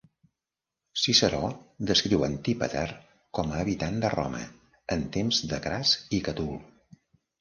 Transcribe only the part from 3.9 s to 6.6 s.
de Roma en temps de Cras i Catul.